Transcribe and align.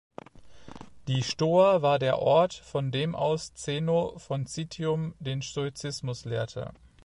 Die 1.07 1.21
Stoa 1.21 1.83
war 1.83 1.99
der 1.99 2.17
Ort, 2.17 2.55
von 2.55 2.89
dem 2.91 3.13
aus 3.13 3.53
Zeno 3.53 4.17
von 4.17 4.47
Citium 4.47 5.13
den 5.19 5.43
Stoizismus 5.43 6.25
lehrte. 6.25 6.71